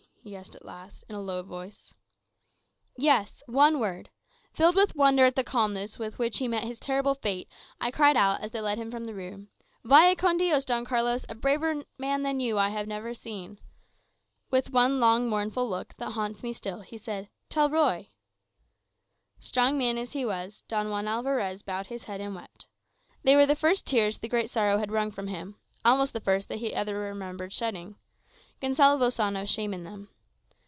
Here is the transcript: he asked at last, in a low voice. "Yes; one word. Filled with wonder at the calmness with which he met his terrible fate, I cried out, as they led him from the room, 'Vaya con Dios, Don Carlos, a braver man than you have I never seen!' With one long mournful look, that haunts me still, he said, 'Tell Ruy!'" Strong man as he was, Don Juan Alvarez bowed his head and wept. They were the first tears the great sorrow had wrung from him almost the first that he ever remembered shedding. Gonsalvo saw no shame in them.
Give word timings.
he 0.23 0.35
asked 0.35 0.53
at 0.55 0.63
last, 0.63 1.03
in 1.09 1.15
a 1.15 1.19
low 1.19 1.41
voice. 1.41 1.95
"Yes; 2.95 3.41
one 3.47 3.79
word. 3.79 4.07
Filled 4.53 4.75
with 4.75 4.95
wonder 4.95 5.25
at 5.25 5.35
the 5.35 5.43
calmness 5.43 5.97
with 5.97 6.19
which 6.19 6.37
he 6.37 6.47
met 6.47 6.63
his 6.63 6.79
terrible 6.79 7.15
fate, 7.15 7.49
I 7.79 7.89
cried 7.89 8.15
out, 8.15 8.39
as 8.41 8.51
they 8.51 8.61
led 8.61 8.77
him 8.77 8.91
from 8.91 9.05
the 9.05 9.15
room, 9.15 9.47
'Vaya 9.83 10.15
con 10.15 10.37
Dios, 10.37 10.63
Don 10.63 10.85
Carlos, 10.85 11.25
a 11.27 11.33
braver 11.33 11.81
man 11.97 12.21
than 12.21 12.39
you 12.39 12.57
have 12.57 12.77
I 12.85 12.85
never 12.85 13.15
seen!' 13.15 13.57
With 14.51 14.69
one 14.69 14.99
long 14.99 15.27
mournful 15.27 15.67
look, 15.67 15.95
that 15.97 16.11
haunts 16.11 16.43
me 16.43 16.53
still, 16.53 16.81
he 16.81 16.99
said, 16.99 17.27
'Tell 17.49 17.71
Ruy!'" 17.71 18.11
Strong 19.39 19.79
man 19.79 19.97
as 19.97 20.11
he 20.11 20.23
was, 20.23 20.61
Don 20.67 20.91
Juan 20.91 21.07
Alvarez 21.07 21.63
bowed 21.63 21.87
his 21.87 22.03
head 22.03 22.21
and 22.21 22.35
wept. 22.35 22.67
They 23.23 23.35
were 23.35 23.47
the 23.47 23.55
first 23.55 23.87
tears 23.87 24.19
the 24.19 24.29
great 24.29 24.51
sorrow 24.51 24.77
had 24.77 24.91
wrung 24.91 25.09
from 25.09 25.29
him 25.29 25.55
almost 25.83 26.13
the 26.13 26.21
first 26.21 26.47
that 26.49 26.59
he 26.59 26.75
ever 26.75 26.93
remembered 26.99 27.51
shedding. 27.51 27.95
Gonsalvo 28.61 29.09
saw 29.09 29.31
no 29.31 29.43
shame 29.43 29.73
in 29.73 29.83
them. 29.85 30.09